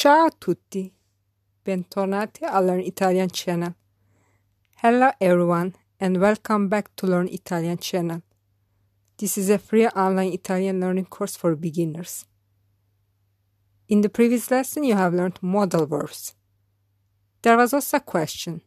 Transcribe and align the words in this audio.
Ciao 0.00 0.26
a 0.26 0.30
tutti, 0.30 0.94
bentornati 1.60 2.44
a 2.44 2.60
Learn 2.60 2.82
Italian 2.82 3.28
channel. 3.30 3.74
Hello 4.76 5.10
everyone 5.18 5.74
and 5.98 6.18
welcome 6.18 6.68
back 6.68 6.94
to 6.94 7.08
Learn 7.08 7.26
Italian 7.26 7.78
channel. 7.78 8.22
This 9.16 9.36
is 9.36 9.50
a 9.50 9.58
free 9.58 9.88
online 9.88 10.32
Italian 10.32 10.78
learning 10.78 11.06
course 11.06 11.36
for 11.36 11.56
beginners. 11.56 12.26
In 13.88 14.02
the 14.02 14.08
previous 14.08 14.52
lesson 14.52 14.84
you 14.84 14.94
have 14.94 15.14
learned 15.14 15.42
modal 15.42 15.84
verbs. 15.84 16.36
There 17.42 17.56
was 17.56 17.74
also 17.74 17.96
a 17.96 18.00
question. 18.00 18.60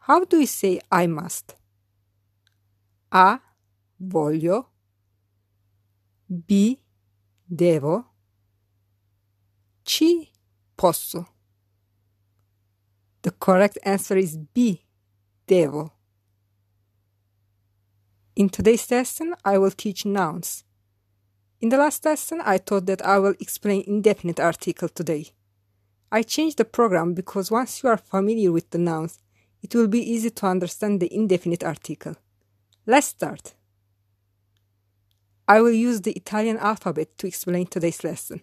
How 0.00 0.26
do 0.26 0.36
we 0.36 0.44
say 0.44 0.78
I 0.92 1.06
must? 1.06 1.54
A. 3.10 3.40
Voglio. 3.98 4.66
B. 6.46 6.82
Devo. 7.50 8.04
C. 9.98 10.30
Posso. 10.76 11.26
The 13.22 13.30
correct 13.30 13.78
answer 13.82 14.18
is 14.18 14.36
B. 14.36 14.82
Devo. 15.48 15.90
In 18.34 18.50
today's 18.50 18.90
lesson, 18.90 19.34
I 19.42 19.56
will 19.56 19.70
teach 19.70 20.04
nouns. 20.04 20.64
In 21.62 21.70
the 21.70 21.78
last 21.78 22.04
lesson, 22.04 22.42
I 22.44 22.58
thought 22.58 22.84
that 22.84 23.06
I 23.06 23.18
will 23.18 23.36
explain 23.40 23.84
indefinite 23.86 24.38
article 24.38 24.90
today. 24.90 25.30
I 26.12 26.20
changed 26.24 26.58
the 26.58 26.66
program 26.66 27.14
because 27.14 27.50
once 27.50 27.82
you 27.82 27.88
are 27.88 27.96
familiar 27.96 28.52
with 28.52 28.68
the 28.72 28.78
nouns, 28.78 29.18
it 29.62 29.74
will 29.74 29.88
be 29.88 30.12
easy 30.12 30.28
to 30.28 30.46
understand 30.46 31.00
the 31.00 31.14
indefinite 31.14 31.64
article. 31.64 32.16
Let's 32.84 33.06
start. 33.06 33.54
I 35.48 35.62
will 35.62 35.72
use 35.72 36.02
the 36.02 36.12
Italian 36.12 36.58
alphabet 36.58 37.16
to 37.16 37.26
explain 37.26 37.64
today's 37.64 38.04
lesson. 38.04 38.42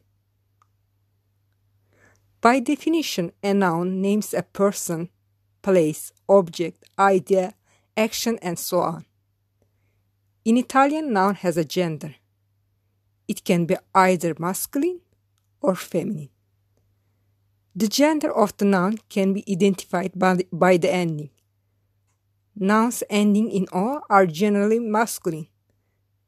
By 2.44 2.60
definition, 2.60 3.32
a 3.42 3.54
noun 3.54 4.02
names 4.02 4.34
a 4.34 4.44
person, 4.44 5.08
place, 5.62 6.12
object, 6.28 6.84
idea, 7.00 7.54
action, 7.96 8.38
and 8.42 8.60
so 8.60 8.80
on. 8.82 9.06
In 10.44 10.58
Italian, 10.58 11.14
noun 11.14 11.36
has 11.36 11.56
a 11.56 11.64
gender. 11.64 12.16
It 13.30 13.46
can 13.46 13.66
be 13.66 13.78
either 13.96 14.36
masculine 14.38 15.00
or 15.62 15.74
feminine. 15.74 16.32
The 17.74 17.88
gender 17.88 18.30
of 18.36 18.58
the 18.58 18.66
noun 18.66 18.98
can 19.08 19.32
be 19.32 19.46
identified 19.50 20.12
by 20.14 20.34
the, 20.34 20.48
by 20.52 20.76
the 20.76 20.92
ending. 20.92 21.30
Nouns 22.58 23.04
ending 23.10 23.52
in 23.52 23.68
o 23.72 24.02
are 24.10 24.28
generally 24.28 24.80
masculine, 24.80 25.48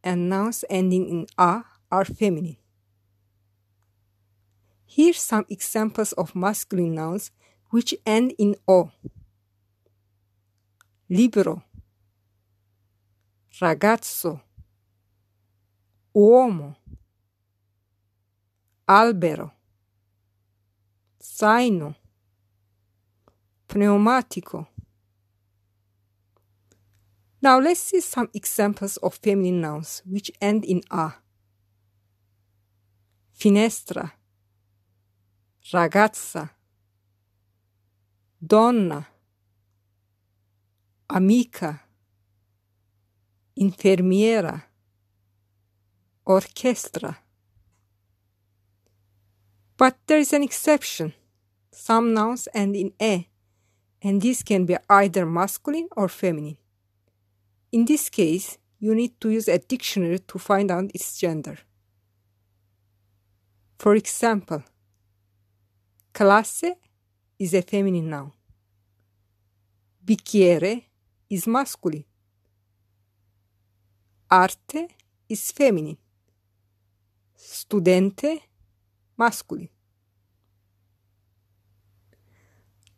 and 0.02 0.29
nouns 0.29 0.63
ending 0.69 1.09
in 1.09 1.27
a 1.38 1.66
are 1.91 2.05
feminine. 2.05 2.55
Here's 4.86 5.19
some 5.19 5.45
examples 5.50 6.14
of 6.14 6.36
masculine 6.36 6.95
nouns 6.95 7.31
which 7.69 7.94
end 8.05 8.33
in 8.38 8.55
o. 8.67 8.91
Libro, 11.09 11.64
ragazzo, 13.59 14.41
uomo, 16.16 16.75
albero, 18.88 19.52
zaino, 21.22 21.95
pneumatico. 23.67 24.67
Now 27.41 27.59
let's 27.59 27.81
see 27.81 28.02
some 28.02 28.30
examples 28.33 28.97
of 28.97 29.16
feminine 29.22 29.61
nouns 29.61 30.02
which 30.06 30.31
end 30.41 30.66
in 30.66 30.81
a. 30.89 31.13
Finestra, 33.38 34.13
ragazza, 35.73 36.49
donna, 38.39 39.08
amica, 41.09 41.81
infermiera, 43.57 44.63
orchestra. 46.25 47.17
But 49.78 49.97
there 50.07 50.19
is 50.19 50.34
an 50.34 50.44
exception. 50.44 51.13
Some 51.72 52.13
nouns 52.13 52.47
end 52.53 52.75
in 52.75 52.94
e, 53.01 53.28
and 54.01 54.22
this 54.22 54.44
can 54.44 54.66
be 54.66 54.78
either 54.90 55.25
masculine 55.25 55.90
or 55.97 56.07
feminine. 56.07 56.57
In 57.72 57.85
this 57.85 58.09
case, 58.09 58.57
you 58.79 58.95
need 58.95 59.19
to 59.19 59.29
use 59.29 59.47
a 59.47 59.57
dictionary 59.57 60.19
to 60.19 60.40
find 60.40 60.72
out 60.72 60.91
its 60.94 61.17
gender. 61.17 61.57
For 63.78 63.95
example, 63.95 64.63
Classe 66.16 66.78
is 67.38 67.53
a 67.53 67.62
feminine 67.62 68.09
noun. 68.09 68.31
Bicchiere 70.06 70.86
is 71.30 71.46
masculine. 71.46 72.06
Arte 74.31 74.88
is 75.28 75.52
feminine. 75.52 75.98
Studente 77.38 78.40
masculine. 79.18 79.68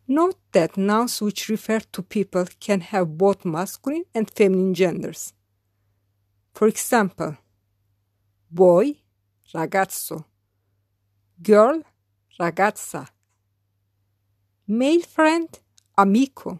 Note 0.07 0.37
that 0.51 0.77
nouns 0.77 1.19
which 1.19 1.49
refer 1.49 1.79
to 1.79 2.03
people 2.03 2.45
can 2.59 2.81
have 2.81 3.17
both 3.17 3.43
masculine 3.43 4.03
and 4.13 4.29
feminine 4.29 4.75
genders. 4.75 5.33
For 6.53 6.67
example, 6.67 7.35
boy, 8.51 8.97
ragazzo, 9.55 10.23
girl, 11.41 11.81
ragazza. 12.39 13.07
Male 14.67 15.01
friend, 15.01 15.59
amico. 15.97 16.59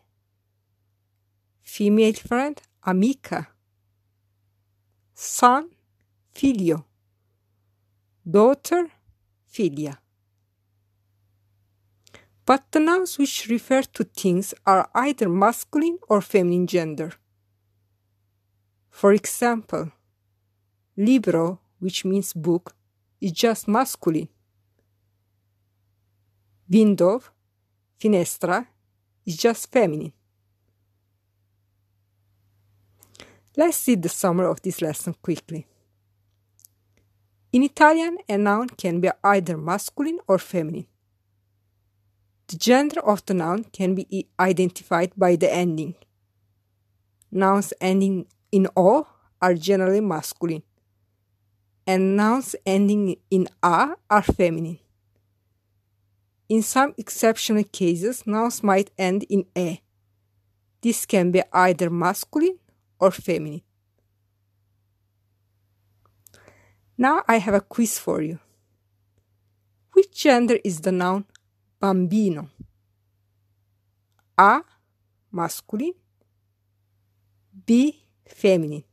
Female 1.62 2.14
friend, 2.14 2.62
amica. 2.84 3.48
Son, 5.14 5.70
figlio. 6.32 6.86
Daughter, 8.26 8.90
figlia. 9.52 9.98
But 12.46 12.72
the 12.72 12.80
nouns 12.80 13.18
which 13.18 13.48
refer 13.50 13.82
to 13.82 14.04
things 14.06 14.54
are 14.66 14.90
either 14.96 15.28
masculine 15.28 16.00
or 16.08 16.22
feminine 16.22 16.66
gender. 16.66 17.12
For 18.90 19.12
example, 19.12 19.92
libro, 20.96 21.60
which 21.80 22.06
means 22.06 22.34
book, 22.34 22.74
is 23.20 23.34
just 23.34 23.68
masculine 23.68 24.30
window, 26.70 27.22
finestra 28.00 28.68
is 29.26 29.38
just 29.38 29.72
feminine. 29.72 30.14
Let's 33.56 33.78
see 33.78 33.96
the 33.96 34.10
summary 34.10 34.48
of 34.48 34.62
this 34.62 34.82
lesson 34.82 35.16
quickly. 35.22 35.66
In 37.52 37.64
Italian, 37.64 38.18
a 38.30 38.38
noun 38.38 38.70
can 38.70 39.00
be 39.02 39.10
either 39.24 39.58
masculine 39.58 40.20
or 40.28 40.38
feminine. 40.38 40.86
The 42.48 42.58
gender 42.58 43.00
of 43.00 43.26
the 43.26 43.34
noun 43.34 43.66
can 43.66 43.96
be 43.96 44.30
identified 44.40 45.12
by 45.18 45.36
the 45.36 45.52
ending. 45.52 45.96
Nouns 47.32 47.74
ending 47.82 48.28
in 48.52 48.68
o 48.76 49.08
are 49.42 49.54
generally 49.54 50.02
masculine, 50.02 50.64
and 51.86 52.16
nouns 52.16 52.56
ending 52.66 53.18
in 53.30 53.48
a 53.62 53.96
are 54.10 54.22
feminine. 54.22 54.80
In 56.50 56.62
some 56.62 56.94
exceptional 56.98 57.64
cases, 57.66 58.26
nouns 58.26 58.64
might 58.64 58.92
end 58.98 59.24
in 59.30 59.46
a. 59.58 59.82
This 60.82 61.06
can 61.06 61.32
be 61.32 61.44
either 61.52 61.90
masculine 61.90 62.60
or 63.00 63.12
feminine. 63.12 63.64
Now 66.98 67.24
I 67.28 67.38
have 67.38 67.54
a 67.54 67.62
quiz 67.62 68.00
for 68.00 68.22
you. 68.22 68.40
Which 69.94 70.12
gender 70.12 70.58
is 70.64 70.82
the 70.82 70.92
noun 70.92 71.26
bambino? 71.80 72.50
A. 74.38 74.62
Masculine. 75.32 75.94
B. 77.66 78.04
Feminine. 78.26 78.84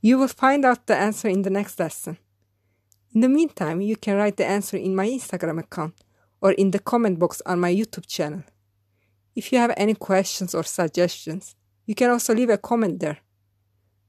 You 0.00 0.18
will 0.18 0.28
find 0.28 0.64
out 0.64 0.86
the 0.86 0.96
answer 0.96 1.28
in 1.28 1.42
the 1.42 1.50
next 1.50 1.78
lesson. 1.78 2.18
In 3.14 3.20
the 3.20 3.28
meantime, 3.28 3.80
you 3.80 3.96
can 3.96 4.16
write 4.16 4.36
the 4.36 4.46
answer 4.46 4.76
in 4.76 4.94
my 4.94 5.06
Instagram 5.06 5.58
account 5.58 5.94
or 6.40 6.52
in 6.52 6.70
the 6.70 6.78
comment 6.78 7.18
box 7.18 7.40
on 7.46 7.60
my 7.60 7.74
YouTube 7.74 8.06
channel. 8.06 8.44
If 9.34 9.52
you 9.52 9.58
have 9.58 9.74
any 9.76 9.94
questions 9.94 10.54
or 10.54 10.64
suggestions, 10.64 11.54
you 11.86 11.94
can 11.94 12.10
also 12.10 12.34
leave 12.34 12.50
a 12.50 12.58
comment 12.58 13.00
there. 13.00 13.18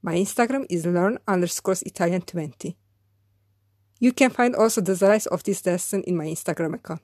My 0.01 0.15
Instagram 0.15 0.65
is 0.69 0.85
learn 0.85 1.19
underscore 1.27 1.75
Italian 1.85 2.21
20. 2.21 2.77
You 3.99 4.13
can 4.13 4.29
find 4.29 4.55
also 4.55 4.81
the 4.81 4.95
slides 4.95 5.25
of 5.25 5.43
this 5.43 5.65
lesson 5.65 6.03
in 6.03 6.15
my 6.15 6.25
Instagram 6.25 6.75
account. 6.75 7.01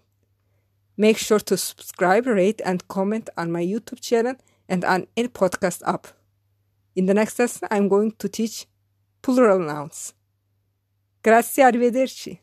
Make 0.96 1.18
sure 1.18 1.40
to 1.40 1.58
subscribe, 1.58 2.28
rate, 2.28 2.62
and 2.64 2.88
comment 2.88 3.30
on 3.36 3.52
my 3.52 3.64
YouTube 3.64 4.00
channel 4.00 4.36
and 4.70 4.86
on 4.86 5.08
any 5.18 5.28
podcast 5.28 5.82
app. 5.88 6.08
In 6.96 7.08
the 7.08 7.14
next 7.14 7.40
lesson, 7.40 7.68
I'm 7.72 7.88
going 7.88 8.12
to 8.20 8.30
teach 8.30 8.68
plural 9.22 9.60
nouns. 9.60 10.14
Grazie, 11.24 11.64
arrivederci. 11.64 12.43